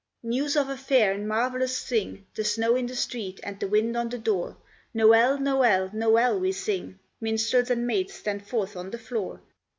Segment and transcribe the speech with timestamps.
[0.23, 3.95] News of a fair and marvellous thing, The snow in the street, and the wind
[3.95, 4.57] on the door,
[4.95, 6.97] Nowell, Nowell, Nowell, we sing.
[7.19, 9.43] Minstrels and maids, stand forth on the floor.